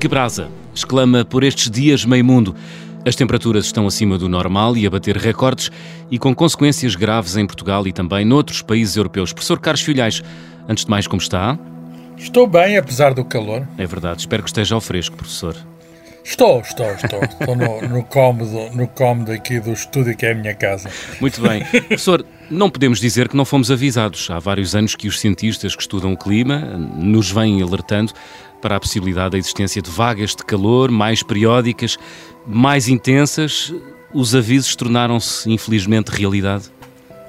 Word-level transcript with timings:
Que 0.00 0.06
brasa! 0.06 0.48
exclama 0.72 1.24
por 1.24 1.42
estes 1.42 1.68
dias 1.68 2.04
meio 2.04 2.24
mundo. 2.24 2.54
As 3.04 3.16
temperaturas 3.16 3.64
estão 3.64 3.84
acima 3.84 4.16
do 4.16 4.28
normal 4.28 4.76
e 4.76 4.86
a 4.86 4.90
bater 4.90 5.16
recordes 5.16 5.72
e 6.08 6.20
com 6.20 6.32
consequências 6.32 6.94
graves 6.94 7.36
em 7.36 7.44
Portugal 7.44 7.84
e 7.84 7.92
também 7.92 8.24
noutros 8.24 8.62
países 8.62 8.96
europeus. 8.96 9.32
Professor 9.32 9.58
Carlos 9.58 9.82
Filhais, 9.82 10.22
antes 10.68 10.84
de 10.84 10.90
mais, 10.90 11.08
como 11.08 11.20
está? 11.20 11.58
Estou 12.16 12.46
bem, 12.46 12.76
apesar 12.76 13.12
do 13.12 13.24
calor. 13.24 13.66
É 13.76 13.86
verdade, 13.86 14.20
espero 14.20 14.44
que 14.44 14.48
esteja 14.48 14.76
ao 14.76 14.80
fresco, 14.80 15.16
professor. 15.16 15.56
Estou, 16.22 16.60
estou, 16.60 16.92
estou. 16.92 17.24
Estou 17.24 17.56
no, 17.56 17.88
no, 17.88 18.04
cômodo, 18.04 18.70
no 18.76 18.86
cômodo 18.86 19.32
aqui 19.32 19.58
do 19.58 19.72
estúdio 19.72 20.16
que 20.16 20.26
é 20.26 20.32
a 20.32 20.34
minha 20.34 20.54
casa. 20.54 20.90
Muito 21.20 21.40
bem. 21.40 21.64
Professor, 21.88 22.24
não 22.50 22.70
podemos 22.70 23.00
dizer 23.00 23.28
que 23.28 23.36
não 23.36 23.44
fomos 23.44 23.70
avisados. 23.70 24.30
Há 24.30 24.38
vários 24.38 24.74
anos 24.74 24.94
que 24.94 25.08
os 25.08 25.20
cientistas 25.20 25.74
que 25.76 25.82
estudam 25.82 26.12
o 26.12 26.16
clima 26.16 26.58
nos 26.58 27.30
vêm 27.30 27.62
alertando 27.62 28.12
para 28.60 28.76
a 28.76 28.80
possibilidade 28.80 29.30
da 29.30 29.38
existência 29.38 29.80
de 29.80 29.90
vagas 29.90 30.34
de 30.34 30.44
calor 30.44 30.90
mais 30.90 31.22
periódicas, 31.22 31.96
mais 32.46 32.88
intensas. 32.88 33.72
Os 34.12 34.34
avisos 34.34 34.74
tornaram-se, 34.74 35.50
infelizmente, 35.50 36.08
realidade? 36.08 36.70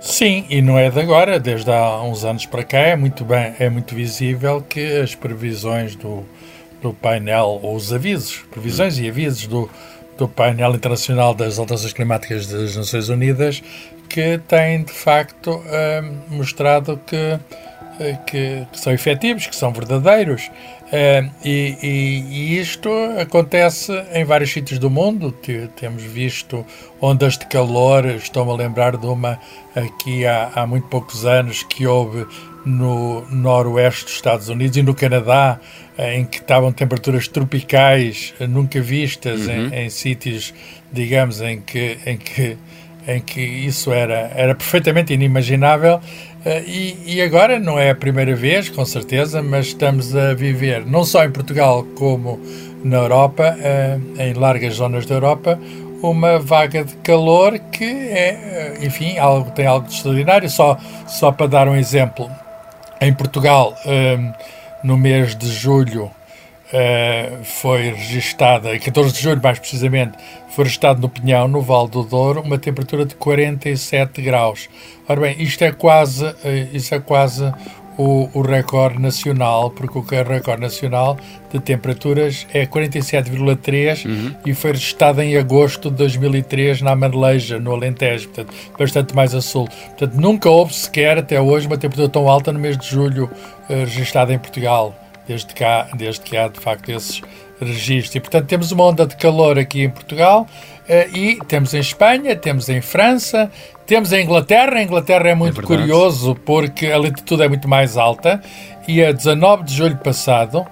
Sim, 0.02 0.46
e 0.50 0.62
não 0.62 0.78
é 0.78 0.90
de 0.90 1.00
agora, 1.00 1.40
desde 1.40 1.70
há 1.70 2.02
uns 2.02 2.24
anos 2.24 2.46
para 2.46 2.64
cá 2.64 2.78
é 2.78 2.96
muito 2.96 3.26
bem, 3.26 3.54
é 3.60 3.70
muito 3.70 3.94
visível 3.94 4.62
que 4.62 4.98
as 4.98 5.14
previsões 5.14 5.94
do, 5.94 6.24
do 6.82 6.94
painel, 6.94 7.60
ou 7.62 7.76
os 7.76 7.92
avisos, 7.92 8.46
previsões 8.50 8.98
e 8.98 9.10
avisos 9.10 9.46
do, 9.46 9.70
do 10.18 10.26
painel 10.26 10.74
internacional 10.74 11.34
das 11.34 11.60
alterações 11.60 11.92
climáticas 11.92 12.48
das 12.48 12.78
Nações 12.78 13.10
Unidas, 13.10 13.62
que 14.10 14.40
têm 14.48 14.84
de 14.84 14.92
facto 14.92 15.52
uh, 15.52 16.36
mostrado 16.36 17.00
que, 17.06 17.40
que, 18.26 18.66
que, 18.72 18.80
são 18.80 18.92
efetivos, 18.92 19.48
que 19.48 19.56
são 19.56 19.72
verdadeiros. 19.72 20.50
Uh, 20.88 21.30
e, 21.46 21.78
e, 21.84 22.26
e, 22.30 22.60
isto 22.60 22.90
acontece 23.22 23.92
em 24.12 24.26
vários 24.26 24.52
sítios 24.52 24.80
do 24.80 24.90
mundo. 24.90 25.32
Temos 25.76 26.02
visto 26.02 26.66
ondas 27.00 27.38
de 27.38 27.46
calor. 27.46 28.06
Estou-me 28.08 28.52
a 28.52 28.56
lembrar 28.56 28.98
de 28.98 29.06
uma 29.06 29.40
aqui 29.76 30.26
há, 30.26 30.52
há 30.56 30.66
muito 30.66 30.88
poucos 30.88 31.26
anos 31.26 31.62
que 31.62 31.86
houve 31.86 32.26
no 32.66 33.26
noroeste 33.30 34.06
dos 34.06 34.14
Estados 34.14 34.50
Unidos 34.50 34.78
e 34.78 34.84
no 34.84 34.94
Canadá, 34.94 35.60
eh, 35.98 36.18
em 36.18 36.26
que 36.26 36.38
estavam 36.38 36.72
temperaturas 36.72 37.28
tropicais 37.28 38.34
eh, 38.40 38.48
nunca 38.48 38.82
vistas 38.82 39.48
uhum. 39.48 39.68
em, 39.68 39.86
em, 39.86 39.90
sítios, 39.90 40.54
digamos, 40.92 41.42
em 41.42 41.62
que, 41.62 41.98
em 42.06 42.18
que, 42.18 42.58
em 43.08 43.20
que 43.20 43.42
isso 43.42 43.92
era, 43.92 44.32
era 44.36 44.56
perfeitamente 44.56 45.14
inimaginável. 45.14 46.00
Eh, 46.46 46.64
e, 46.68 47.16
e 47.16 47.22
agora 47.22 47.60
não 47.60 47.80
é 47.80 47.90
a 47.90 47.96
primeira 47.96 48.36
vez, 48.36 48.70
com 48.70 48.86
certeza, 48.86 49.42
mas 49.42 49.68
estamos 49.68 50.16
a 50.16 50.34
viver, 50.34 50.86
não 50.86 51.04
só 51.04 51.24
em 51.24 51.32
Portugal 51.32 51.86
como 51.96 52.40
na 52.84 52.98
Europa, 52.98 53.58
em 54.18 54.34
largas 54.34 54.76
zonas 54.76 55.06
da 55.06 55.16
Europa, 55.16 55.60
uma 56.02 56.40
vaga 56.40 56.84
de 56.84 56.96
calor 56.96 57.60
que 57.60 57.84
é, 57.84 58.78
enfim, 58.82 59.18
algo, 59.18 59.52
tem 59.52 59.66
algo 59.66 59.86
de 59.86 59.96
extraordinário. 59.96 60.50
Só, 60.50 60.78
só 61.06 61.30
para 61.30 61.48
dar 61.48 61.68
um 61.68 61.76
exemplo, 61.76 62.30
em 63.02 63.14
Portugal, 63.14 63.76
no 64.82 64.98
mês 64.98 65.36
de 65.36 65.48
julho, 65.48 66.10
uh, 66.74 67.44
foi 67.44 67.92
registada, 67.92 68.78
14 68.78 69.14
de 69.14 69.22
julho 69.22 69.42
mais 69.42 69.60
precisamente, 69.60 70.18
foi 70.50 70.66
registado 70.66 71.02
no 71.02 71.10
Pinhão, 71.10 71.48
no 71.48 71.62
Val 71.62 71.88
do 71.88 72.04
Douro, 72.04 72.42
uma 72.42 72.58
temperatura 72.58 73.06
de 73.06 73.16
47 73.16 74.22
graus. 74.22 74.70
Ora 75.08 75.22
bem, 75.22 75.42
isto 75.42 75.64
é 75.64 75.72
quase, 75.72 76.26
uh, 76.26 76.36
isso 76.74 76.94
é 76.94 77.00
quase 77.00 77.52
o, 78.00 78.30
o 78.34 78.42
recorde 78.42 78.98
nacional, 78.98 79.70
porque 79.72 79.98
o 79.98 80.02
recorde 80.02 80.62
nacional 80.62 81.18
de 81.52 81.60
temperaturas 81.60 82.48
é 82.54 82.66
47,3 82.66 84.06
uhum. 84.06 84.36
e 84.46 84.54
foi 84.54 84.72
registrado 84.72 85.22
em 85.22 85.36
agosto 85.36 85.92
de 85.92 85.98
2003 85.98 86.82
na 86.82 86.96
Marleja, 86.96 87.60
no 87.60 87.74
Alentejo, 87.74 88.30
portanto, 88.30 88.56
bastante 88.78 89.14
mais 89.14 89.36
a 89.36 89.42
sul. 89.42 89.68
Portanto, 89.68 90.14
nunca 90.14 90.50
houve 90.50 90.74
sequer 90.74 91.18
até 91.18 91.42
hoje 91.42 91.68
uma 91.68 91.78
temperatura 91.78 92.08
tão 92.08 92.30
alta 92.30 92.54
no 92.54 92.60
mês 92.60 92.78
de 92.78 92.88
julho 92.88 93.26
uh, 93.70 93.74
registrada 93.74 94.34
em 94.34 94.40
Portugal, 94.40 94.96
desde 95.30 95.54
que 95.54 95.64
há, 95.64 95.88
desde 95.94 96.22
que 96.22 96.36
há 96.36 96.48
de 96.48 96.60
facto 96.60 96.90
esses 96.90 97.22
registros. 97.62 98.16
E, 98.16 98.20
portanto, 98.20 98.48
temos 98.48 98.72
uma 98.72 98.86
onda 98.86 99.06
de 99.06 99.16
calor 99.16 99.60
aqui 99.60 99.84
em 99.84 99.90
Portugal 99.90 100.48
uh, 100.48 101.16
e 101.16 101.38
temos 101.48 101.72
em 101.76 101.80
Espanha, 101.80 102.36
temos 102.36 102.68
em 102.68 102.82
França, 102.82 103.52
temos 103.86 104.12
a 104.12 104.20
Inglaterra. 104.20 104.78
A 104.78 104.84
Inglaterra 104.84 105.30
é 105.30 105.36
muito 105.36 105.62
é 105.62 105.64
curioso 105.64 106.36
porque 106.44 106.88
a 106.88 106.98
latitude 106.98 107.44
é 107.44 107.48
muito 107.48 107.68
mais 107.68 107.96
alta 107.96 108.42
e 108.88 109.06
a 109.06 109.12
19 109.12 109.66
de 109.66 109.76
julho 109.76 109.98
passado 109.98 110.62
uh, 110.62 110.68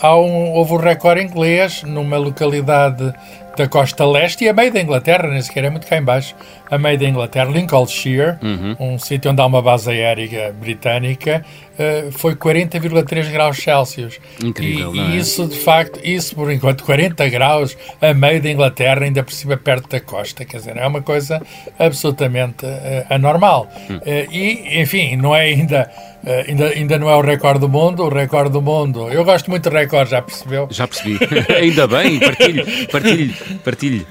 há 0.00 0.16
um, 0.16 0.54
houve 0.54 0.72
um 0.72 0.78
recorde 0.78 1.22
inglês 1.22 1.84
numa 1.84 2.16
localidade 2.16 3.14
da 3.56 3.66
costa 3.66 4.04
leste 4.04 4.44
e 4.44 4.48
a 4.48 4.52
meio 4.52 4.70
da 4.70 4.80
Inglaterra, 4.80 5.28
nem 5.28 5.40
sequer 5.40 5.64
é 5.64 5.70
muito 5.70 5.86
cá 5.86 5.96
embaixo, 5.96 6.34
a 6.70 6.76
meio 6.76 6.98
da 6.98 7.06
Inglaterra, 7.06 7.50
Lincolnshire, 7.50 8.36
uhum. 8.42 8.76
um 8.78 8.98
sítio 8.98 9.30
onde 9.30 9.40
há 9.40 9.46
uma 9.46 9.62
base 9.62 9.90
aérea 9.90 10.52
britânica, 10.52 11.42
uh, 11.78 12.12
foi 12.12 12.34
40,3 12.34 13.30
graus 13.30 13.58
Celsius. 13.58 14.18
Incrível, 14.42 14.94
e, 14.94 15.00
é? 15.00 15.02
e, 15.02 15.18
isso, 15.18 15.46
de 15.46 15.58
facto, 15.58 16.00
isso 16.02 16.34
por 16.34 16.50
enquanto, 16.50 16.84
40 16.84 17.28
graus 17.28 17.76
a 18.00 18.12
meio 18.12 18.40
da 18.40 18.50
Inglaterra, 18.50 19.04
ainda 19.04 19.22
por 19.22 19.32
cima 19.32 19.56
perto 19.56 19.88
da 19.88 20.00
costa, 20.00 20.44
quer 20.44 20.58
dizer, 20.58 20.76
é 20.76 20.86
uma 20.86 21.02
coisa 21.02 21.40
absolutamente 21.78 22.66
uh, 22.66 23.06
anormal. 23.10 23.68
Uhum. 23.88 23.96
Uh, 23.96 24.32
e, 24.32 24.80
enfim, 24.80 25.16
não 25.16 25.34
é 25.34 25.42
ainda 25.42 25.90
Uh, 26.26 26.44
ainda, 26.48 26.66
ainda 26.70 26.98
não 26.98 27.08
é 27.08 27.14
o 27.14 27.20
recorde 27.20 27.60
do 27.60 27.68
mundo, 27.68 28.02
o 28.02 28.08
recorde 28.08 28.50
do 28.50 28.60
mundo. 28.60 29.08
Eu 29.08 29.24
gosto 29.24 29.48
muito 29.48 29.70
de 29.70 29.76
recorde, 29.76 30.10
já 30.10 30.20
percebeu? 30.20 30.66
Já 30.72 30.88
percebi. 30.88 31.20
ainda 31.54 31.86
bem, 31.86 32.18
partilhe, 32.18 32.86
partilhe, 32.88 33.34
partilhe. 33.64 34.06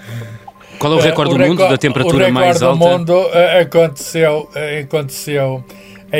Qual 0.80 0.94
é 0.94 0.96
o 0.96 1.00
recorde 1.00 1.34
uh, 1.34 1.36
o 1.36 1.38
do 1.38 1.46
mundo 1.46 1.68
da 1.68 1.78
temperatura 1.78 2.31
mais 2.31 2.62
alta? 2.62 2.68
O 2.68 2.88
recorde 2.88 3.06
do 3.06 3.16
mundo 3.16 3.28
uh, 3.28 3.62
aconteceu, 3.62 4.50
aconteceu 4.81 5.66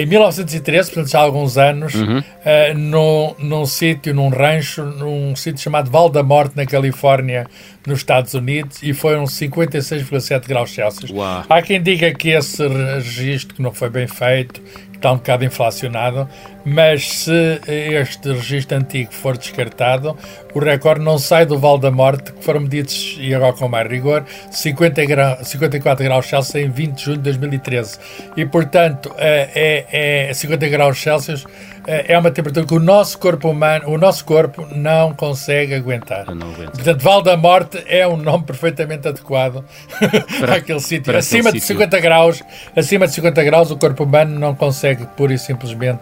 em 0.02 0.06
1913, 0.06 0.92
portanto 0.92 1.16
há 1.16 1.20
alguns 1.20 1.58
anos, 1.58 1.94
uhum. 1.96 2.20
uh, 2.20 2.78
num, 2.78 3.36
num 3.40 3.66
sítio, 3.66 4.14
num 4.14 4.30
rancho, 4.30 4.84
num 4.84 5.36
sítio 5.36 5.62
chamado 5.62 5.90
Val 5.90 6.10
da 6.10 6.24
Morte, 6.24 6.56
na 6.56 6.66
Califórnia, 6.66 7.48
nos 7.86 8.00
Estados 8.00 8.34
Unidos, 8.34 8.82
e 8.82 8.92
uns 8.92 9.40
56,7 9.40 10.48
graus 10.48 10.72
Celsius. 10.74 11.12
Uau. 11.12 11.44
Há 11.48 11.62
quem 11.62 11.82
diga 11.82 12.14
que 12.14 12.30
esse 12.30 12.68
registro 12.68 13.56
que 13.56 13.62
não 13.62 13.72
foi 13.72 13.90
bem 13.90 14.08
feito, 14.08 14.62
está 14.94 15.12
um 15.12 15.18
bocado 15.18 15.46
inflacionado, 15.46 16.28
mas 16.66 17.08
se 17.08 17.62
este 17.68 18.34
registro 18.34 18.78
antigo 18.78 19.14
for 19.14 19.38
descartado, 19.38 20.18
o 20.54 20.60
recorde 20.60 21.04
não 21.04 21.20
sai 21.20 21.46
do 21.46 21.60
Val 21.60 21.78
da 21.78 21.92
Morte, 21.92 22.34
que 22.34 22.44
foram 22.44 22.62
medidos, 22.62 23.16
e 23.20 23.34
agora 23.36 23.54
com 23.54 23.68
mais 23.68 23.88
rigor, 23.88 24.26
50 24.50 25.06
grau, 25.06 25.38
54 25.44 26.04
graus 26.04 26.26
Celsius 26.26 26.56
em 26.56 26.70
20 26.70 26.96
de 26.96 27.04
julho 27.04 27.18
de 27.18 27.24
2013. 27.24 28.00
E, 28.36 28.46
portanto, 28.46 29.14
é, 29.18 29.86
é, 29.92 30.30
é 30.30 30.34
50 30.34 30.68
graus 30.70 31.00
Celsius 31.00 31.46
é, 31.88 32.14
é 32.14 32.18
uma 32.18 32.32
temperatura 32.32 32.66
que 32.66 32.74
o 32.74 32.80
nosso 32.80 33.18
corpo 33.20 33.50
humano, 33.50 33.90
o 33.90 33.98
nosso 33.98 34.26
corpo 34.26 34.68
não 34.76 35.14
consegue 35.14 35.76
aguentar. 35.76 36.26
Não 36.34 36.52
Portanto, 36.52 37.02
Val 37.02 37.22
da 37.22 37.38
Morte 37.38 37.84
é 37.88 38.08
um 38.08 38.18
nome 38.18 38.44
perfeitamente 38.44 39.08
adequado 39.08 39.64
para 40.40 40.56
aquele 40.56 40.80
sítio. 40.80 41.16
Acima 41.16 41.52
de 41.52 41.60
50 41.60 42.00
graus, 42.00 42.44
acima 42.76 43.08
de 43.08 43.14
50 43.14 43.44
graus, 43.44 43.72
o 43.72 43.78
corpo 43.78 44.04
humano 44.04 44.40
não 44.40 44.56
consegue 44.56 45.06
pura 45.16 45.34
e 45.34 45.38
simplesmente 45.38 46.02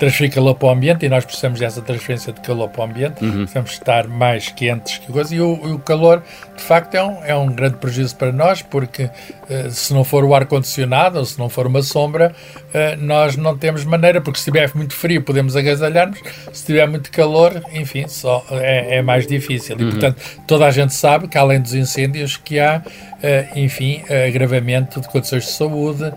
transferir 0.00 0.32
calor 0.32 0.54
para 0.54 0.68
o 0.68 0.70
ambiente 0.70 1.04
e 1.04 1.08
nós 1.10 1.26
precisamos 1.26 1.60
dessa 1.60 1.82
transferência 1.82 2.32
de 2.32 2.40
calor 2.40 2.70
para 2.70 2.80
o 2.80 2.84
ambiente, 2.84 3.22
uhum. 3.22 3.42
precisamos 3.42 3.72
estar 3.72 4.08
mais 4.08 4.48
quentes 4.48 4.96
que 4.96 5.12
coisa. 5.12 5.34
E 5.34 5.40
o, 5.42 5.52
o, 5.52 5.78
calor, 5.78 6.22
de 6.56 6.62
facto, 6.62 6.94
é 6.94 7.04
um, 7.04 7.24
é 7.24 7.36
um 7.36 7.52
grande 7.52 7.76
prejuízo 7.76 8.16
para 8.16 8.32
nós, 8.32 8.62
porque 8.62 9.04
uh, 9.04 9.70
se 9.70 9.92
não 9.92 10.02
for 10.02 10.24
o 10.24 10.34
ar-condicionado 10.34 11.18
ou 11.18 11.24
se 11.26 11.38
não 11.38 11.50
for 11.50 11.66
uma 11.66 11.82
sombra, 11.82 12.34
uh, 12.68 13.04
nós 13.04 13.36
não 13.36 13.56
temos 13.58 13.84
maneira, 13.84 14.22
porque 14.22 14.38
se 14.38 14.48
estiver 14.48 14.70
muito 14.74 14.94
frio 14.94 15.22
podemos 15.22 15.54
agasalhar-nos, 15.54 16.18
se 16.18 16.50
estiver 16.52 16.88
muito 16.88 17.10
calor, 17.10 17.62
enfim, 17.74 18.08
só 18.08 18.42
é, 18.52 18.96
é 18.96 19.02
mais 19.02 19.26
difícil. 19.26 19.76
E, 19.78 19.84
uhum. 19.84 19.90
portanto, 19.90 20.22
toda 20.46 20.64
a 20.64 20.70
gente 20.70 20.94
sabe 20.94 21.28
que 21.28 21.36
além 21.36 21.60
dos 21.60 21.74
incêndios 21.74 22.38
que 22.38 22.58
há, 22.58 22.82
uh, 22.82 23.58
enfim, 23.58 24.02
agravamento 24.26 24.98
de 24.98 25.08
condições 25.08 25.44
de 25.44 25.50
saúde, 25.50 26.10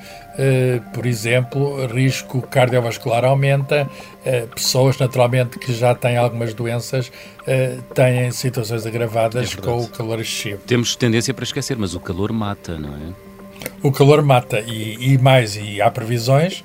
por 0.93 1.05
exemplo, 1.05 1.85
risco 1.85 2.41
cardiovascular 2.41 3.23
aumenta, 3.23 3.87
uh, 4.25 4.47
pessoas 4.47 4.97
naturalmente 4.97 5.59
que 5.59 5.73
já 5.73 5.93
têm 5.93 6.17
algumas 6.17 6.53
doenças 6.53 7.07
uh, 7.07 7.81
têm 7.93 8.31
situações 8.31 8.85
agravadas 8.85 9.55
é 9.55 9.61
com 9.61 9.81
o 9.81 9.87
calor 9.87 10.19
excessivo. 10.19 10.61
Temos 10.65 10.95
tendência 10.95 11.33
para 11.33 11.43
esquecer, 11.43 11.77
mas 11.77 11.93
o 11.93 11.99
calor 11.99 12.31
mata, 12.31 12.77
não 12.77 12.89
é? 12.89 13.33
O 13.81 13.91
calor 13.91 14.21
mata 14.23 14.59
e, 14.59 15.13
e 15.13 15.17
mais, 15.17 15.55
e 15.55 15.81
há 15.81 15.89
previsões 15.89 16.63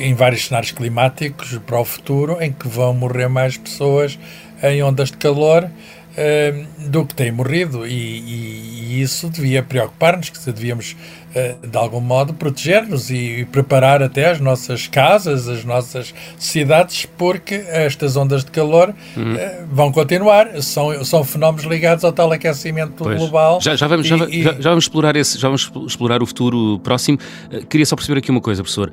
em 0.00 0.14
vários 0.14 0.46
cenários 0.46 0.72
climáticos 0.72 1.58
para 1.58 1.78
o 1.78 1.84
futuro 1.84 2.38
em 2.40 2.50
que 2.50 2.66
vão 2.66 2.92
morrer 2.94 3.28
mais 3.28 3.56
pessoas 3.56 4.18
em 4.62 4.82
ondas 4.82 5.10
de 5.10 5.16
calor 5.16 5.70
uh, 6.18 6.88
do 6.88 7.06
que 7.06 7.14
têm 7.14 7.30
morrido. 7.30 7.86
E, 7.86 7.92
e, 7.92 8.78
e 8.88 9.02
isso 9.02 9.28
devia 9.28 9.62
preocupar-nos, 9.62 10.30
que 10.30 10.52
devíamos, 10.52 10.96
uh, 11.30 11.66
de 11.66 11.76
algum 11.76 12.00
modo, 12.00 12.34
proteger-nos 12.34 13.10
e, 13.10 13.40
e, 13.40 13.44
preparar 13.44 14.02
até 14.02 14.30
as 14.30 14.40
nossas 14.40 14.86
casas, 14.86 15.48
as 15.48 15.64
nossas 15.64 16.12
cidades, 16.38 17.06
porque 17.16 17.54
estas 17.68 18.16
ondas 18.16 18.44
de 18.44 18.50
calor 18.50 18.94
uhum. 19.16 19.34
uh, 19.34 19.38
vão 19.70 19.92
continuar. 19.92 20.60
São, 20.62 21.04
são 21.04 21.22
fenómenos 21.22 21.64
ligados 21.64 22.04
ao 22.04 22.12
tal 22.12 22.32
aquecimento 22.32 23.04
pois. 23.04 23.18
global. 23.18 23.60
Já, 23.60 23.76
já, 23.76 23.86
vamos, 23.86 24.06
já, 24.06 24.16
já, 24.16 24.26
já, 24.60 24.70
vamos 24.70 24.84
explorar 24.84 25.16
esse, 25.16 25.38
já 25.38 25.48
vamos 25.48 25.70
explorar 25.86 26.22
o 26.22 26.26
futuro 26.26 26.78
próximo. 26.80 27.18
queria 27.68 27.86
só 27.86 27.94
perceber 27.94 28.18
aqui 28.18 28.30
uma 28.30 28.40
coisa, 28.40 28.62
professor. 28.62 28.90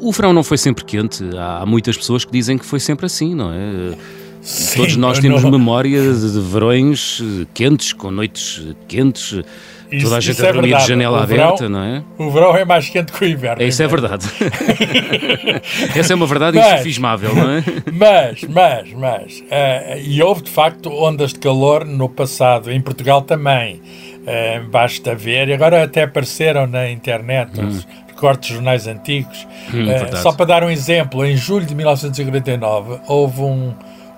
o 0.00 0.12
verão 0.12 0.32
não 0.32 0.42
foi 0.42 0.58
sempre 0.58 0.84
quente. 0.84 1.24
Há 1.36 1.64
muitas 1.66 1.96
pessoas 1.96 2.24
que 2.24 2.32
dizem 2.32 2.58
que 2.58 2.64
foi 2.64 2.80
sempre 2.80 3.06
assim, 3.06 3.34
não 3.34 3.52
é? 3.52 3.96
Sim, 4.46 4.76
Todos 4.76 4.96
nós 4.96 5.18
temos 5.18 5.42
não... 5.42 5.50
memória 5.50 6.00
de 6.00 6.40
verões 6.40 7.20
quentes, 7.52 7.92
com 7.92 8.12
noites 8.12 8.64
quentes, 8.86 9.42
isso, 9.90 10.04
toda 10.04 10.18
a 10.18 10.20
gente 10.20 10.40
a 10.40 10.48
é 10.48 10.52
dormir 10.52 10.76
de 10.76 10.86
janela 10.86 11.22
aberta, 11.24 11.68
não 11.68 11.82
é? 11.82 12.04
O 12.16 12.30
verão 12.30 12.56
é 12.56 12.64
mais 12.64 12.88
quente 12.88 13.10
que 13.10 13.24
o 13.24 13.28
inverno. 13.28 13.60
Isso 13.60 13.82
é 13.82 13.88
verdade. 13.88 14.24
Essa 15.96 16.12
é 16.12 16.16
uma 16.16 16.26
verdade 16.26 16.58
mas, 16.58 16.74
insufismável, 16.74 17.34
não 17.34 17.50
é? 17.50 17.64
Mas, 17.92 18.44
mas, 18.44 18.92
mas, 18.92 19.40
uh, 19.40 19.98
e 20.00 20.22
houve 20.22 20.42
de 20.42 20.50
facto 20.50 20.92
ondas 20.92 21.32
de 21.32 21.40
calor 21.40 21.84
no 21.84 22.08
passado, 22.08 22.70
em 22.70 22.80
Portugal 22.80 23.22
também. 23.22 23.82
Uh, 24.22 24.68
basta 24.70 25.12
ver, 25.12 25.48
e 25.48 25.54
agora 25.54 25.82
até 25.82 26.04
apareceram 26.04 26.68
na 26.68 26.88
internet 26.88 27.60
hum. 27.60 27.66
os 27.66 27.86
recortes 28.06 28.48
de 28.48 28.54
jornais 28.54 28.86
antigos. 28.86 29.44
Hum, 29.74 29.86
uh, 29.86 30.16
só 30.18 30.32
para 30.32 30.46
dar 30.46 30.62
um 30.62 30.70
exemplo, 30.70 31.24
em 31.24 31.36
julho 31.36 31.66
de 31.66 31.74
1949 31.74 33.00
houve 33.08 33.40
um 33.40 33.74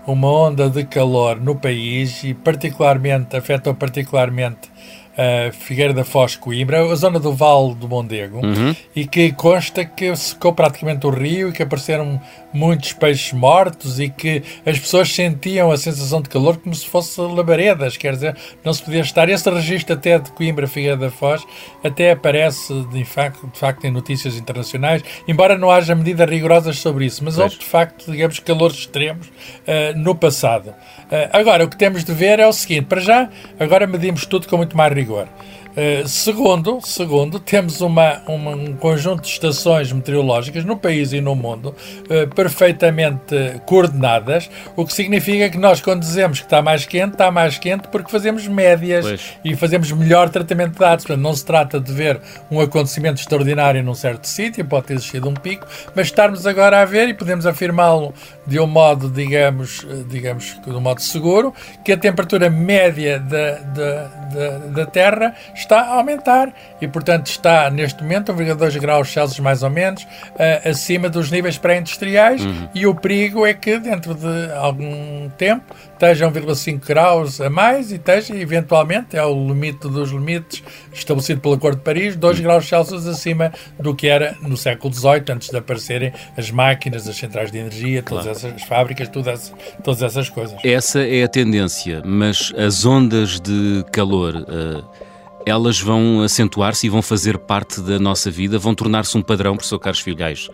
uma 0.08 0.32
onda 0.32 0.70
de 0.70 0.84
calor 0.86 1.38
no 1.38 1.56
país 1.56 2.24
e 2.24 2.32
particularmente 2.32 3.36
afetou 3.36 3.74
particularmente 3.74 4.70
uh, 5.18 5.52
Figueira 5.52 5.92
da 5.92 6.04
Foz, 6.04 6.36
Coimbra, 6.36 6.80
a 6.90 6.94
zona 6.94 7.18
do 7.18 7.32
Vale 7.32 7.74
do 7.74 7.88
Mondego, 7.88 8.38
uhum. 8.38 8.74
e 8.94 9.06
que 9.06 9.32
consta 9.32 9.84
que 9.84 10.14
secou 10.16 10.52
praticamente 10.52 11.06
o 11.06 11.10
rio 11.10 11.48
e 11.48 11.52
que 11.52 11.62
apareceram 11.62 12.20
muitos 12.52 12.92
peixes 12.92 13.32
mortos 13.32 14.00
e 14.00 14.08
que 14.08 14.42
as 14.64 14.78
pessoas 14.78 15.12
sentiam 15.12 15.70
a 15.70 15.76
sensação 15.76 16.22
de 16.22 16.28
calor 16.28 16.56
como 16.56 16.74
se 16.74 16.86
fosse 16.86 17.20
labaredas, 17.20 17.96
quer 17.96 18.14
dizer, 18.14 18.36
não 18.64 18.72
se 18.72 18.82
podia 18.82 19.00
estar. 19.00 19.28
Esse 19.28 19.50
registro 19.50 19.94
até 19.94 20.18
de 20.18 20.30
Coimbra, 20.32 20.66
Figueira 20.66 20.96
da 20.96 21.10
Foz, 21.10 21.42
até 21.82 22.12
aparece 22.12 22.72
de 22.92 23.04
facto, 23.04 23.46
de 23.46 23.58
facto 23.58 23.84
em 23.84 23.90
notícias 23.90 24.36
internacionais, 24.36 25.02
embora 25.26 25.58
não 25.58 25.70
haja 25.70 25.94
medidas 25.94 26.28
rigorosas 26.28 26.78
sobre 26.78 27.06
isso, 27.06 27.22
mas 27.24 27.38
houve 27.38 27.58
de 27.58 27.64
facto, 27.64 28.10
digamos, 28.10 28.38
calores 28.38 28.76
extremos 28.76 29.26
uh, 29.26 29.96
no 29.96 30.14
passado. 30.14 30.68
Uh, 30.68 31.28
agora, 31.32 31.64
o 31.64 31.68
que 31.68 31.76
temos 31.76 32.04
de 32.04 32.12
ver 32.12 32.38
é 32.38 32.46
o 32.46 32.52
seguinte, 32.52 32.86
para 32.86 33.00
já, 33.00 33.28
agora 33.58 33.86
medimos 33.86 34.26
tudo 34.26 34.46
com 34.46 34.56
muito 34.56 34.76
mais 34.76 34.92
rigor. 34.92 35.07
Vigor. 35.08 35.28
Eh, 35.80 36.02
segundo, 36.08 36.80
segundo, 36.82 37.38
temos 37.38 37.80
uma, 37.80 38.20
uma, 38.26 38.50
um 38.50 38.74
conjunto 38.74 39.22
de 39.22 39.28
estações 39.28 39.92
meteorológicas 39.92 40.64
no 40.64 40.76
país 40.76 41.12
e 41.12 41.20
no 41.20 41.36
mundo 41.36 41.72
uh, 42.10 42.34
perfeitamente 42.34 43.36
coordenadas, 43.64 44.50
o 44.74 44.84
que 44.84 44.92
significa 44.92 45.48
que 45.48 45.56
nós, 45.56 45.80
quando 45.80 46.00
dizemos 46.00 46.40
que 46.40 46.46
está 46.46 46.60
mais 46.60 46.84
quente, 46.84 47.12
está 47.12 47.30
mais 47.30 47.58
quente 47.58 47.86
porque 47.92 48.10
fazemos 48.10 48.48
médias 48.48 49.06
pois. 49.06 49.38
e 49.44 49.54
fazemos 49.54 49.92
melhor 49.92 50.30
tratamento 50.30 50.72
de 50.72 50.80
dados. 50.80 51.04
Portanto, 51.04 51.22
não 51.22 51.32
se 51.32 51.44
trata 51.44 51.78
de 51.78 51.92
ver 51.92 52.20
um 52.50 52.60
acontecimento 52.60 53.20
extraordinário 53.20 53.80
num 53.80 53.94
certo 53.94 54.26
sítio, 54.26 54.64
pode 54.64 54.88
ter 54.88 54.94
existido 54.94 55.28
um 55.28 55.34
pico, 55.34 55.64
mas 55.94 56.08
estarmos 56.08 56.44
agora 56.44 56.82
a 56.82 56.84
ver 56.84 57.08
e 57.08 57.14
podemos 57.14 57.46
afirmá-lo 57.46 58.12
de 58.44 58.58
um 58.58 58.66
modo, 58.66 59.08
digamos, 59.08 59.86
eh, 59.88 60.02
digamos, 60.08 60.60
de 60.60 60.70
um 60.70 60.80
modo 60.80 61.00
seguro, 61.00 61.54
que 61.84 61.92
a 61.92 61.96
temperatura 61.96 62.50
média 62.50 63.20
da, 63.20 63.58
da, 63.58 64.02
da, 64.02 64.58
da 64.74 64.86
Terra 64.86 65.36
está 65.68 65.82
a 65.82 65.94
aumentar 65.96 66.52
e, 66.80 66.88
portanto, 66.88 67.26
está 67.26 67.70
neste 67.70 68.02
momento 68.02 68.32
1,2 68.32 68.80
graus 68.80 69.12
Celsius 69.12 69.38
mais 69.38 69.62
ou 69.62 69.68
menos 69.68 70.02
uh, 70.02 70.68
acima 70.68 71.10
dos 71.10 71.30
níveis 71.30 71.58
pré-industriais 71.58 72.42
uhum. 72.42 72.68
e 72.74 72.86
o 72.86 72.94
perigo 72.94 73.44
é 73.44 73.52
que 73.52 73.78
dentro 73.78 74.14
de 74.14 74.52
algum 74.54 75.28
tempo 75.36 75.74
esteja 75.92 76.30
1,5 76.30 76.86
graus 76.86 77.40
a 77.40 77.50
mais 77.50 77.90
e 77.90 77.96
esteja, 77.96 78.34
eventualmente, 78.34 79.16
é 79.16 79.24
o 79.24 79.34
limite 79.34 79.88
dos 79.88 80.10
limites 80.10 80.62
estabelecido 80.92 81.40
pelo 81.40 81.54
Acordo 81.54 81.78
de 81.78 81.84
Paris, 81.84 82.16
2 82.16 82.38
uhum. 82.38 82.42
graus 82.42 82.66
Celsius 82.66 83.06
acima 83.06 83.52
do 83.78 83.94
que 83.94 84.08
era 84.08 84.36
no 84.40 84.56
século 84.56 84.94
XVIII, 84.94 85.24
antes 85.30 85.50
de 85.50 85.56
aparecerem 85.56 86.12
as 86.36 86.50
máquinas, 86.50 87.06
as 87.06 87.16
centrais 87.16 87.52
de 87.52 87.58
energia, 87.58 88.02
todas 88.02 88.24
claro. 88.24 88.38
essas 88.38 88.62
fábricas, 88.62 89.08
todas, 89.08 89.52
todas 89.84 90.02
essas 90.02 90.30
coisas. 90.30 90.58
Essa 90.64 91.00
é 91.00 91.24
a 91.24 91.28
tendência, 91.28 92.00
mas 92.04 92.52
as 92.56 92.86
ondas 92.86 93.38
de 93.40 93.84
calor. 93.92 94.34
Uh 94.36 95.07
elas 95.48 95.80
vão 95.80 96.22
acentuar-se 96.22 96.86
e 96.86 96.90
vão 96.90 97.02
fazer 97.02 97.38
parte 97.38 97.80
da 97.80 97.98
nossa 97.98 98.30
vida, 98.30 98.58
vão 98.58 98.74
tornar-se 98.74 99.16
um 99.16 99.22
padrão, 99.22 99.56
professor 99.56 99.78
Carlos 99.78 100.00
Filhais? 100.00 100.48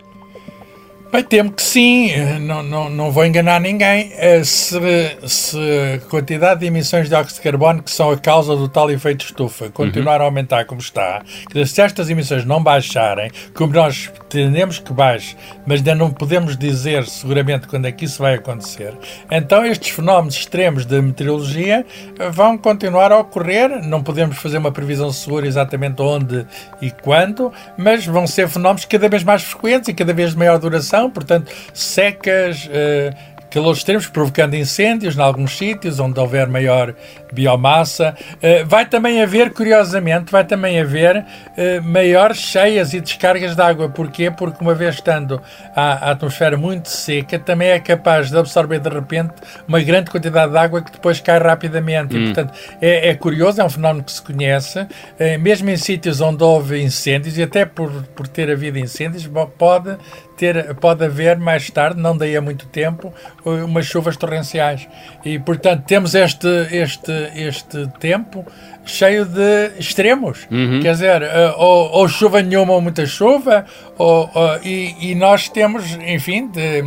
Bem, 1.15 1.23
temo 1.23 1.53
que 1.53 1.63
sim, 1.63 2.11
não, 2.41 2.61
não, 2.61 2.89
não 2.89 3.09
vou 3.09 3.25
enganar 3.25 3.61
ninguém. 3.61 4.11
Eh, 4.17 4.43
se, 4.43 4.77
se 5.25 5.57
a 5.95 6.09
quantidade 6.09 6.59
de 6.59 6.65
emissões 6.65 7.03
de 7.03 7.11
dióxido 7.11 7.37
de 7.37 7.41
carbono 7.41 7.81
que 7.81 7.89
são 7.89 8.11
a 8.11 8.17
causa 8.17 8.53
do 8.53 8.67
tal 8.67 8.91
efeito 8.91 9.23
estufa 9.23 9.69
continuar 9.69 10.17
uhum. 10.17 10.23
a 10.23 10.25
aumentar 10.25 10.65
como 10.65 10.81
está, 10.81 11.23
se 11.65 11.81
estas 11.81 12.09
emissões 12.09 12.43
não 12.43 12.61
baixarem, 12.61 13.31
como 13.53 13.71
nós 13.71 14.11
tendemos 14.27 14.79
que 14.79 14.91
baixe, 14.91 15.37
mas 15.65 15.79
ainda 15.79 15.95
não 15.95 16.11
podemos 16.11 16.57
dizer 16.57 17.05
seguramente 17.05 17.65
quando 17.69 17.85
é 17.85 17.93
que 17.93 18.03
isso 18.03 18.21
vai 18.21 18.33
acontecer, 18.33 18.93
então 19.31 19.65
estes 19.65 19.91
fenómenos 19.91 20.35
extremos 20.35 20.85
de 20.85 21.01
meteorologia 21.01 21.85
eh, 22.19 22.29
vão 22.29 22.57
continuar 22.57 23.13
a 23.13 23.19
ocorrer. 23.19 23.81
Não 23.85 24.03
podemos 24.03 24.37
fazer 24.37 24.57
uma 24.57 24.71
previsão 24.71 25.13
segura 25.13 25.47
exatamente 25.47 26.01
onde 26.01 26.45
e 26.81 26.91
quando, 26.91 27.53
mas 27.77 28.05
vão 28.05 28.27
ser 28.27 28.49
fenómenos 28.49 28.83
cada 28.83 29.07
vez 29.07 29.23
mais 29.23 29.43
frequentes 29.43 29.87
e 29.87 29.93
cada 29.93 30.13
vez 30.13 30.31
de 30.31 30.37
maior 30.37 30.59
duração 30.59 31.04
portanto, 31.09 31.51
secas, 31.73 32.65
uh, 32.67 33.35
calores 33.55 33.77
extremos, 33.77 34.07
provocando 34.07 34.53
incêndios 34.53 35.15
em 35.15 35.21
alguns 35.21 35.57
sítios 35.57 35.97
onde 35.97 36.19
houver 36.19 36.45
maior 36.45 36.93
biomassa. 37.31 38.13
Uh, 38.33 38.65
vai 38.65 38.85
também 38.85 39.21
haver, 39.21 39.51
curiosamente, 39.53 40.29
vai 40.29 40.43
também 40.43 40.77
haver 40.77 41.19
uh, 41.19 41.81
maiores 41.81 42.37
cheias 42.37 42.93
e 42.93 42.99
descargas 42.99 43.55
de 43.55 43.61
água. 43.61 43.87
Porquê? 43.87 44.29
Porque 44.29 44.61
uma 44.61 44.75
vez 44.75 44.95
estando 44.95 45.41
a, 45.73 46.09
a, 46.09 46.11
atmosfera 46.11 46.57
muito 46.57 46.89
seca, 46.89 47.39
também 47.39 47.69
é 47.69 47.79
capaz 47.79 48.29
de 48.29 48.37
absorver 48.37 48.79
de 48.79 48.89
repente 48.89 49.33
uma 49.65 49.79
grande 49.79 50.11
quantidade 50.11 50.51
de 50.51 50.57
água 50.57 50.81
que 50.81 50.91
depois 50.91 51.21
cai 51.21 51.39
rapidamente. 51.39 52.13
Hum. 52.13 52.23
E, 52.23 52.25
portanto, 52.25 52.53
é, 52.81 53.09
é, 53.09 53.15
curioso, 53.15 53.61
é 53.61 53.63
um 53.63 53.69
fenómeno 53.69 54.03
que 54.03 54.11
se 54.11 54.21
conhece, 54.21 54.81
uh, 54.81 55.39
mesmo 55.39 55.69
em 55.69 55.77
sítios 55.77 56.19
onde 56.19 56.43
houve 56.43 56.81
incêndios, 56.81 57.37
e 57.37 57.43
até 57.43 57.65
por, 57.65 57.89
por 58.15 58.27
ter 58.27 58.51
havido 58.51 58.77
incêndios, 58.77 59.29
pode 59.57 59.95
ter, 60.37 60.75
pode 60.75 61.03
haver 61.03 61.37
mais 61.37 61.69
tarde, 61.69 61.99
não 61.99 62.15
daí 62.17 62.35
a 62.35 62.41
muito 62.41 62.65
tempo, 62.67 63.13
umas 63.43 63.85
chuvas 63.85 64.17
torrenciais. 64.17 64.87
E, 65.23 65.39
portanto, 65.39 65.83
temos 65.85 66.15
este, 66.15 66.47
este, 66.71 67.11
este 67.35 67.87
tempo 67.99 68.45
cheio 68.85 69.25
de 69.25 69.71
extremos. 69.79 70.47
Uhum. 70.51 70.79
Quer 70.81 70.91
dizer, 70.93 71.21
eh, 71.23 71.53
ou, 71.57 71.91
ou, 71.91 72.07
chuva 72.07 72.41
nenhuma 72.41 72.73
ou 72.73 72.81
muita 72.81 73.05
chuva, 73.05 73.65
ou, 73.97 74.29
ou 74.33 74.59
e, 74.63 75.11
e, 75.11 75.15
nós 75.15 75.49
temos, 75.49 75.93
enfim, 75.95 76.47
de, 76.47 76.83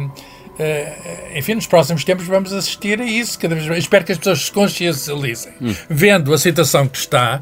Uh, 0.59 1.38
enfim, 1.38 1.55
nos 1.55 1.69
próximos 1.69 2.02
tempos 2.02 2.26
vamos 2.26 2.52
assistir 2.52 3.00
a 3.00 3.05
isso 3.05 3.38
cada 3.38 3.55
vez 3.55 3.64
mais. 3.69 3.78
Espero 3.78 4.05
que 4.05 4.11
as 4.11 4.19
pessoas 4.19 4.47
se 4.47 4.50
consciencializem, 4.50 5.52
hum. 5.62 5.73
vendo 5.88 6.35
a 6.35 6.38
situação 6.38 6.88
que 6.88 6.99
está, 6.99 7.40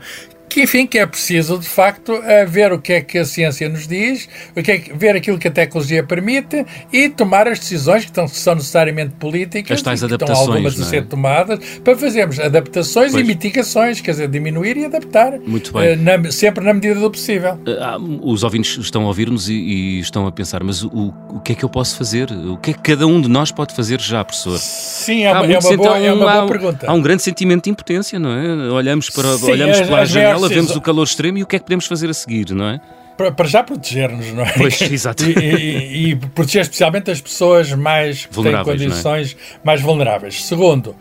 que 0.48 0.62
enfim, 0.62 0.86
que 0.86 0.98
é 0.98 1.06
preciso 1.06 1.58
de 1.58 1.68
facto 1.68 2.12
eh, 2.24 2.44
ver 2.46 2.72
o 2.72 2.80
que 2.80 2.92
é 2.92 3.00
que 3.00 3.18
a 3.18 3.24
ciência 3.24 3.68
nos 3.68 3.86
diz, 3.86 4.28
o 4.56 4.62
que 4.62 4.70
é 4.70 4.78
que, 4.78 4.92
ver 4.92 5.16
aquilo 5.16 5.38
que 5.38 5.48
a 5.48 5.50
tecnologia 5.50 6.02
permite 6.02 6.64
e 6.92 7.08
tomar 7.08 7.46
as 7.48 7.58
decisões 7.58 8.04
que, 8.04 8.10
estão, 8.10 8.26
que 8.26 8.36
são 8.36 8.54
necessariamente 8.54 9.14
políticas, 9.18 9.78
as 9.78 9.82
tais 9.82 10.02
que 10.02 10.14
estão 10.14 10.34
algumas 10.34 10.80
a 10.80 10.84
ser 10.84 10.96
é? 10.96 11.02
tomadas, 11.02 11.58
para 11.84 11.96
fazermos 11.96 12.38
adaptações 12.38 13.12
pois. 13.12 13.24
e 13.24 13.26
mitigações, 13.26 14.00
quer 14.00 14.12
dizer, 14.12 14.28
diminuir 14.28 14.76
e 14.76 14.84
adaptar. 14.84 15.38
Muito 15.40 15.72
bem. 15.72 15.94
Uh, 15.94 16.02
na, 16.02 16.30
sempre 16.30 16.64
na 16.64 16.72
medida 16.72 16.98
do 16.98 17.10
possível. 17.10 17.54
Uh, 17.54 18.30
os 18.30 18.42
ouvintes 18.42 18.78
estão 18.78 19.04
a 19.04 19.06
ouvir-nos 19.06 19.48
e, 19.48 19.54
e, 19.54 20.00
estão 20.00 20.26
a 20.26 20.32
pensar, 20.32 20.62
mas 20.62 20.82
o, 20.82 21.12
o 21.28 21.40
que 21.40 21.52
é 21.52 21.54
que 21.54 21.64
eu 21.64 21.68
posso 21.68 21.96
fazer? 21.96 22.30
O 22.32 22.56
que 22.56 22.70
é 22.70 22.74
que 22.74 22.80
cada 22.80 23.06
um 23.06 23.20
de 23.20 23.28
nós 23.28 23.50
pode 23.50 23.74
fazer 23.74 24.00
já, 24.00 24.24
professor? 24.24 24.58
Sim, 24.58 25.24
é 25.24 25.32
uma, 25.32 25.46
é 25.46 25.58
uma, 25.58 25.76
boa, 25.76 25.98
é 25.98 26.12
uma 26.12 26.32
boa 26.32 26.46
pergunta. 26.46 26.86
Há 26.88 26.92
um 26.92 27.02
grande 27.02 27.22
sentimento 27.22 27.64
de 27.64 27.70
impotência, 27.70 28.18
não 28.18 28.30
é? 28.30 28.70
Olhamos 28.70 29.10
para, 29.10 29.36
Sim, 29.36 29.50
olhamos 29.50 29.80
as, 29.80 29.86
pela 29.86 30.04
janela 30.04 30.35
janela, 30.38 30.48
vemos 30.48 30.76
o 30.76 30.80
calor 30.80 31.04
extremo 31.04 31.38
e 31.38 31.42
o 31.42 31.46
que 31.46 31.56
é 31.56 31.58
que 31.58 31.64
podemos 31.64 31.86
fazer 31.86 32.08
a 32.10 32.14
seguir, 32.14 32.52
não 32.52 32.66
é? 32.66 32.80
Para, 33.16 33.32
para 33.32 33.46
já 33.46 33.62
proteger-nos, 33.62 34.32
não 34.32 34.44
é? 34.44 34.52
Pois, 34.52 34.80
exato. 34.92 35.24
E, 35.24 35.32
e, 35.32 36.10
e, 36.10 36.16
proteger 36.16 36.62
especialmente 36.62 37.10
as 37.10 37.20
pessoas 37.20 37.72
mais 37.72 38.26
que 38.26 38.42
têm 38.42 38.62
condições 38.62 39.36
é? 39.38 39.58
mais 39.64 39.80
vulneráveis. 39.80 40.44
Segundo, 40.44 40.88
uh, 40.88 40.96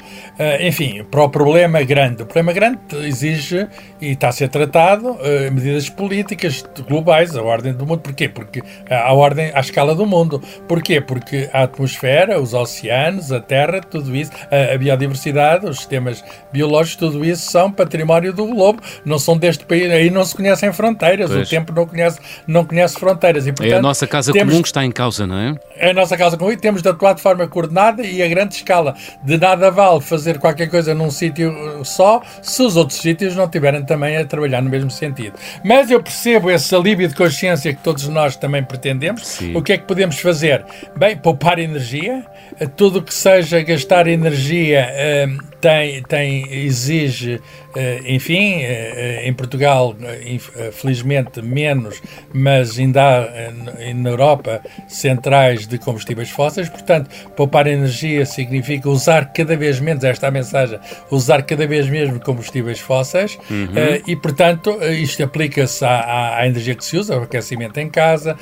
enfim, 0.62 1.04
para 1.04 1.24
o 1.24 1.30
problema 1.30 1.84
grande, 1.84 2.24
o 2.24 2.26
problema 2.26 2.54
grande 2.54 2.80
exige 3.04 3.68
e 4.00 4.12
está 4.12 4.30
a 4.30 4.32
ser 4.32 4.50
tratado 4.50 5.12
uh, 5.12 5.52
medidas 5.52 5.90
políticas 5.90 6.64
globais, 6.88 7.36
a 7.36 7.42
ordem 7.42 7.74
do 7.74 7.86
mundo. 7.86 8.00
Porquê? 8.00 8.30
Porque 8.30 8.64
a 8.90 9.14
ordem 9.14 9.52
à 9.54 9.60
escala 9.60 9.94
do 9.94 10.06
mundo. 10.06 10.42
Porquê? 10.68 11.02
Porque 11.02 11.50
a 11.52 11.64
atmosfera, 11.64 12.40
os 12.40 12.54
oceanos, 12.54 13.32
a 13.32 13.40
terra, 13.40 13.82
tudo 13.82 14.16
isso, 14.16 14.32
a, 14.50 14.74
a 14.74 14.78
biodiversidade, 14.78 15.66
os 15.66 15.78
sistemas 15.78 16.24
biológicos, 16.52 16.96
tudo 16.96 17.26
isso 17.26 17.52
são 17.52 17.72
património 17.72 18.32
do 18.32 18.46
globo. 18.46 18.82
Não 19.04 19.20
são 19.20 19.38
deste 19.38 19.66
país, 19.66 19.92
aí 19.92 20.10
não 20.10 20.24
se 20.24 20.36
conhecem 20.36 20.72
fronteiras, 20.72 21.30
pois. 21.30 21.48
o 21.48 21.50
tempo 21.50 21.74
não 21.74 21.86
conhece 21.86 22.05
conhece, 22.06 22.20
não 22.48 22.66
conhece 22.66 23.00
fronteiras. 23.00 23.48
E, 23.48 23.52
portanto, 23.52 23.74
é 23.74 23.78
a 23.78 23.82
nossa 23.82 24.08
casa 24.08 24.32
temos, 24.32 24.54
comum 24.54 24.62
que 24.62 24.68
está 24.68 24.86
em 24.86 24.92
causa, 24.92 25.26
não 25.26 25.38
é? 25.38 25.56
É 25.78 25.90
a 25.90 25.94
nossa 25.94 26.16
casa 26.18 26.38
comum 26.38 26.52
e 26.52 26.58
temos 26.58 26.82
de 26.82 26.90
atuar 26.90 27.14
de 27.14 27.22
forma 27.22 27.48
coordenada 27.48 28.04
e 28.04 28.22
a 28.22 28.28
grande 28.28 28.56
escala. 28.56 28.96
De 29.24 29.38
nada 29.38 29.72
vale 29.72 30.02
fazer 30.02 30.40
qualquer 30.40 30.70
coisa 30.70 30.94
num 30.94 31.12
sítio 31.12 31.84
só 31.84 32.22
se 32.42 32.62
os 32.62 32.76
outros 32.76 33.00
sítios 33.00 33.36
não 33.36 33.46
estiverem 33.46 33.84
também 33.84 34.18
a 34.18 34.26
trabalhar 34.26 34.62
no 34.62 34.70
mesmo 34.70 34.92
sentido. 34.92 35.34
Mas 35.64 35.90
eu 35.90 36.02
percebo 36.02 36.50
esse 36.50 36.74
alívio 36.76 37.08
de 37.08 37.16
consciência 37.16 37.74
que 37.74 37.82
todos 37.82 38.08
nós 38.08 38.36
também 38.36 38.64
pretendemos. 38.64 39.26
Sim. 39.26 39.56
O 39.56 39.62
que 39.62 39.74
é 39.74 39.78
que 39.78 39.86
podemos 39.86 40.20
fazer? 40.20 40.64
Bem, 40.96 41.18
poupar 41.18 41.60
energia. 41.60 42.24
Tudo 42.76 43.02
que 43.02 43.14
seja 43.14 43.62
gastar 43.62 44.08
energia 44.08 44.88
eh, 44.92 45.28
tem, 45.62 46.04
tem, 46.04 46.66
exige 46.66 47.42
eh, 47.76 48.02
enfim, 48.06 48.62
eh, 48.62 49.28
em 49.28 49.34
Portugal, 49.34 49.94
eh, 50.02 50.72
felizmente 50.72 51.42
menos, 51.42 52.02
mas 52.34 52.80
ainda 52.80 53.02
há 53.04 53.94
na 53.94 54.10
Europa 54.10 54.62
centrais 54.88 55.68
de 55.68 55.78
combustíveis 55.78 56.30
fósseis, 56.30 56.70
portanto, 56.70 57.10
poupar 57.36 57.68
energia 57.68 58.26
significa 58.26 58.90
usar 58.90 59.34
cada 59.34 59.58
vez 59.58 59.82
menos, 59.82 60.06
esta 60.06 60.28
é 60.28 60.30
a 60.30 60.32
mensagem, 60.32 60.80
usar 61.12 61.44
cada 61.44 61.68
vez 61.68 61.90
menos 61.90 62.18
combustíveis 62.24 62.80
fósseis 62.80 63.38
uhum. 63.50 63.68
e, 64.08 64.16
portanto, 64.16 64.78
isto 64.94 65.22
aplica-se 65.22 65.84
à, 65.84 66.38
à, 66.38 66.48
energia 66.48 66.76
que 66.76 66.86
se 66.86 66.98
usa, 66.98 67.16
ao 67.16 67.24
aquecimento 67.24 67.78
em 67.78 67.90
casa, 67.90 68.38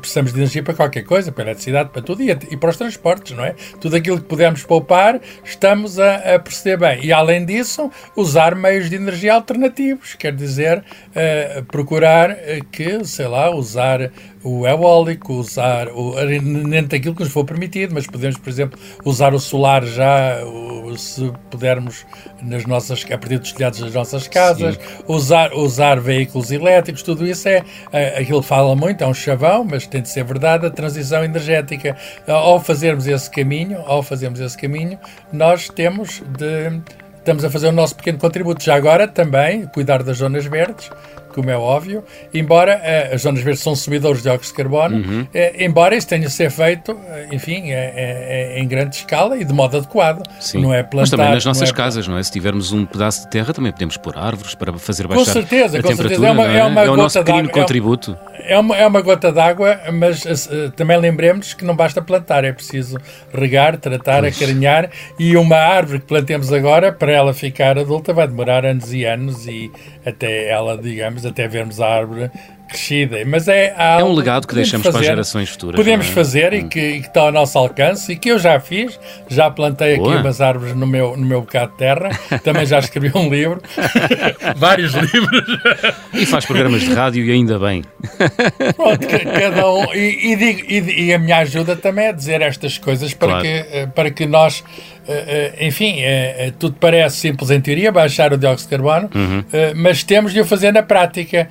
precisamos 0.00 0.32
de 0.32 0.38
energia 0.38 0.62
para 0.62 0.74
qualquer 0.74 1.02
coisa, 1.02 1.32
para 1.32 1.42
a 1.42 1.46
eletricidade, 1.46 1.88
para 1.90 2.02
tudo 2.02 2.22
e, 2.22 2.30
e 2.30 2.56
para 2.56 2.70
os 2.70 2.76
transportes, 2.76 3.36
não 3.36 3.44
é? 3.44 3.54
Tudo 3.80 3.96
aquilo 3.96 4.18
que 4.18 4.26
pudermos 4.26 4.62
poupar, 4.62 5.20
estamos 5.44 5.98
a, 5.98 6.36
a 6.36 6.38
bem. 6.76 7.04
E, 7.04 7.12
além 7.12 7.44
disso, 7.44 7.90
usar 8.16 8.54
meios 8.54 8.90
de 8.90 8.96
energia 8.96 9.34
alternativos, 9.34 10.14
quer 10.14 10.34
dizer, 10.34 10.78
uh, 10.78 11.64
procurar 11.64 12.30
uh, 12.30 12.64
que, 12.70 13.04
sei 13.04 13.26
lá, 13.26 13.50
usar 13.50 14.10
o 14.42 14.66
eólico, 14.66 15.34
usar 15.34 15.88
o, 15.88 16.14
nem 16.24 16.84
daquilo 16.84 17.14
que 17.14 17.22
nos 17.22 17.32
for 17.32 17.44
permitido, 17.44 17.94
mas 17.94 18.06
podemos, 18.06 18.38
por 18.38 18.48
exemplo, 18.48 18.78
usar 19.04 19.34
o 19.34 19.38
solar 19.38 19.84
já, 19.84 20.42
o, 20.44 20.96
se 20.96 21.30
pudermos, 21.50 22.06
nas 22.42 22.64
nossas, 22.64 23.04
a 23.04 23.18
partir 23.18 23.38
dos 23.38 23.52
telhados 23.52 23.80
das 23.80 23.92
nossas 23.92 24.26
casas, 24.26 24.78
usar, 25.06 25.52
usar 25.52 26.00
veículos 26.00 26.50
elétricos, 26.50 27.02
tudo 27.02 27.26
isso 27.26 27.48
é, 27.48 27.62
é, 27.92 28.18
aquilo 28.18 28.42
fala 28.42 28.74
muito, 28.74 29.04
é 29.04 29.06
um 29.06 29.14
chavão, 29.14 29.64
mas 29.64 29.86
tem 29.86 30.00
de 30.00 30.08
ser 30.08 30.24
verdade, 30.24 30.66
a 30.66 30.70
transição 30.70 31.22
energética. 31.22 31.96
Ao 32.26 32.58
fazermos 32.60 33.06
esse 33.06 33.30
caminho, 33.30 33.80
ao 33.86 34.02
fazermos 34.02 34.40
esse 34.40 34.56
caminho, 34.56 34.98
nós 35.32 35.68
temos 35.68 36.22
de 36.38 36.80
estamos 37.30 37.44
a 37.44 37.50
fazer 37.50 37.68
o 37.68 37.72
nosso 37.72 37.94
pequeno 37.94 38.18
contributo. 38.18 38.62
Já 38.62 38.74
agora 38.74 39.06
também 39.06 39.66
cuidar 39.66 40.02
das 40.02 40.18
zonas 40.18 40.44
verdes, 40.44 40.90
como 41.32 41.48
é 41.48 41.56
óbvio, 41.56 42.02
embora 42.34 42.76
uh, 42.76 43.14
as 43.14 43.22
zonas 43.22 43.40
verdes 43.40 43.62
são 43.62 43.76
subidores 43.76 44.18
de 44.18 44.24
dióxido 44.24 44.48
de 44.48 44.54
carbono, 44.54 44.96
uhum. 44.96 45.22
uh, 45.22 45.28
embora 45.62 45.94
isso 45.94 46.08
tenha 46.08 46.26
de 46.26 46.30
ser 46.30 46.50
feito, 46.50 46.90
uh, 46.90 46.98
enfim, 47.32 47.70
em 48.56 48.66
grande 48.66 48.96
escala 48.96 49.36
e 49.36 49.44
de 49.44 49.52
modo 49.52 49.76
adequado. 49.76 50.24
Sim. 50.40 50.60
Não 50.60 50.74
é 50.74 50.82
plantar, 50.82 51.02
Mas 51.02 51.10
também 51.10 51.30
nas 51.30 51.44
nossas 51.44 51.70
é... 51.70 51.72
casas, 51.72 52.08
não 52.08 52.18
é? 52.18 52.22
Se 52.22 52.32
tivermos 52.32 52.72
um 52.72 52.84
pedaço 52.84 53.22
de 53.22 53.30
terra, 53.30 53.52
também 53.52 53.70
podemos 53.70 53.96
pôr 53.96 54.18
árvores 54.18 54.56
para 54.56 54.72
fazer 54.72 55.06
baixar 55.06 55.24
com 55.24 55.32
certeza, 55.32 55.78
a 55.78 55.82
com 55.82 55.88
temperatura. 55.88 56.08
Certeza. 56.08 56.26
É, 56.26 56.32
uma, 56.32 56.52
é? 56.52 56.58
é, 56.58 56.64
uma 56.64 56.80
é 56.82 56.90
o 56.90 56.96
nosso 56.96 57.18
pequeno 57.22 57.48
contributo. 57.48 58.16
É 58.50 58.58
uma, 58.58 58.76
é 58.76 58.84
uma 58.84 59.00
gota 59.00 59.30
d'água, 59.30 59.78
mas 59.92 60.48
também 60.74 60.98
lembremos 60.98 61.54
que 61.54 61.64
não 61.64 61.76
basta 61.76 62.02
plantar, 62.02 62.44
é 62.44 62.52
preciso 62.52 62.98
regar, 63.32 63.76
tratar, 63.76 64.22
pois. 64.22 64.36
acarinhar 64.36 64.90
e 65.16 65.36
uma 65.36 65.54
árvore 65.54 66.00
que 66.00 66.06
plantemos 66.06 66.52
agora, 66.52 66.90
para 66.90 67.12
ela 67.12 67.32
ficar 67.32 67.78
adulta, 67.78 68.12
vai 68.12 68.26
demorar 68.26 68.66
anos 68.66 68.92
e 68.92 69.04
anos 69.04 69.46
e 69.46 69.70
até 70.04 70.48
ela, 70.50 70.76
digamos, 70.76 71.24
até 71.24 71.46
vermos 71.46 71.80
a 71.80 71.86
árvore 71.86 72.28
crescida. 72.70 73.18
Mas 73.26 73.48
é, 73.48 73.74
é 73.76 74.04
um 74.04 74.12
legado 74.12 74.46
que, 74.46 74.54
deixamos 74.54 74.86
fazer, 74.86 74.98
para 74.98 75.00
as 75.00 75.06
gerações 75.06 75.48
futuras. 75.48 75.76
Podemos 75.76 76.06
é? 76.06 76.10
fazer 76.10 76.52
hum. 76.52 76.56
e, 76.56 76.64
que, 76.64 76.80
e, 76.80 77.00
que, 77.00 77.08
está 77.08 77.22
ao 77.22 77.32
nosso 77.32 77.58
alcance 77.58 78.12
e 78.12 78.16
que 78.16 78.30
eu 78.30 78.38
já 78.38 78.58
fiz. 78.60 78.98
Já 79.28 79.50
plantei 79.50 79.96
Boa. 79.96 80.12
aqui 80.12 80.22
umas 80.22 80.40
árvores 80.40 80.74
no 80.74 80.86
meu, 80.86 81.16
no 81.16 81.26
meu 81.26 81.42
bocado 81.42 81.72
de 81.72 81.78
terra. 81.78 82.10
Também 82.42 82.64
já 82.66 82.78
escrevi 82.78 83.10
um 83.14 83.28
livro. 83.28 83.60
Vários 84.56 84.94
livros. 84.94 85.58
E 86.14 86.24
faz 86.26 86.46
programas 86.46 86.82
de 86.82 86.92
rádio 86.92 87.24
e 87.24 87.32
ainda 87.32 87.58
bem. 87.58 87.84
Pronto, 88.76 89.06
cada 89.06 89.70
um. 89.70 89.94
E, 89.94 90.32
e, 90.32 90.36
digo, 90.36 90.60
e, 90.70 91.12
a 91.12 91.18
minha 91.18 91.38
ajuda 91.38 91.76
também 91.76 92.06
é 92.06 92.12
dizer 92.12 92.40
estas 92.40 92.78
coisas 92.78 93.12
para, 93.12 93.28
claro. 93.28 93.42
que, 93.42 93.48
eh, 93.48 93.86
para 93.94 94.10
que 94.10 94.26
nós 94.26 94.62
enfim, 95.60 96.00
eh, 96.00 96.52
tudo 96.58 96.76
parece 96.78 97.16
simples 97.16 97.50
em 97.50 97.60
teoria, 97.60 97.90
baixar 97.90 98.32
o 98.32 98.38
dióxido 98.38 98.68
de 98.68 98.76
carbono, 98.76 99.10
uhum. 99.14 99.44
mas 99.76 100.04
temos 100.04 100.32
de 100.32 100.40
o 100.40 100.44
fazer 100.44 100.72
na 100.72 100.82
prática. 100.82 101.48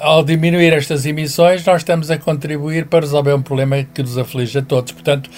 Ao 0.00 0.22
diminuir 0.22 0.72
estas 0.72 1.06
emissões, 1.06 1.64
nós 1.64 1.80
estamos 1.80 2.10
a 2.10 2.18
contribuir 2.18 2.86
para 2.86 3.00
resolver 3.00 3.32
um 3.34 3.42
problema 3.42 3.82
que 3.82 4.02
nos 4.02 4.18
aflige 4.18 4.58
a 4.58 4.62
todos. 4.62 4.92
Portanto, 4.92 5.30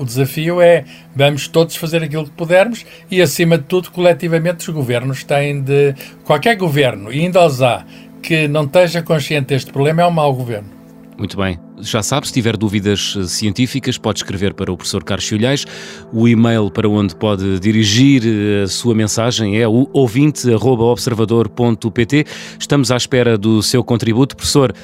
o 0.00 0.04
desafio 0.04 0.60
é 0.60 0.84
vamos 1.14 1.48
todos 1.48 1.76
fazer 1.76 2.02
aquilo 2.02 2.24
que 2.24 2.30
pudermos 2.30 2.84
e, 3.10 3.20
acima 3.20 3.58
de 3.58 3.64
tudo, 3.64 3.90
coletivamente, 3.90 4.68
os 4.68 4.74
governos 4.74 5.24
têm 5.24 5.60
de. 5.60 5.94
Qualquer 6.24 6.56
governo, 6.56 7.12
e 7.12 7.20
ainda 7.20 7.44
os 7.44 7.62
há, 7.62 7.84
que 8.22 8.48
não 8.48 8.64
esteja 8.64 9.02
consciente 9.02 9.48
deste 9.48 9.72
problema, 9.72 10.02
é 10.02 10.06
um 10.06 10.10
mau 10.10 10.32
governo. 10.34 10.75
Muito 11.18 11.36
bem. 11.36 11.58
Já 11.80 12.02
sabe, 12.02 12.26
se 12.26 12.32
tiver 12.32 12.56
dúvidas 12.56 13.14
eh, 13.18 13.24
científicas, 13.24 13.96
pode 13.96 14.18
escrever 14.18 14.54
para 14.54 14.72
o 14.72 14.76
professor 14.76 15.02
Carlos 15.02 15.24
Chilhais. 15.24 15.64
O 16.12 16.28
e-mail 16.28 16.70
para 16.70 16.86
onde 16.88 17.16
pode 17.16 17.58
dirigir 17.58 18.22
eh, 18.24 18.64
a 18.64 18.66
sua 18.66 18.94
mensagem 18.94 19.58
é 19.58 19.66
o 19.66 19.88
ouvinte.observador.pt. 19.92 22.26
Estamos 22.58 22.90
à 22.90 22.96
espera 22.96 23.38
do 23.38 23.62
seu 23.62 23.82
contributo. 23.82 24.36
Professor, 24.36 24.74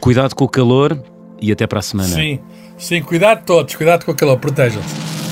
cuidado 0.00 0.34
com 0.34 0.44
o 0.44 0.48
calor 0.48 1.00
e 1.40 1.52
até 1.52 1.66
para 1.66 1.78
a 1.78 1.82
semana. 1.82 2.08
Sim, 2.08 2.40
sim, 2.76 3.00
cuidado 3.02 3.44
todos, 3.44 3.76
cuidado 3.76 4.04
com 4.04 4.12
o 4.12 4.14
calor, 4.14 4.38
protejam-se. 4.38 5.25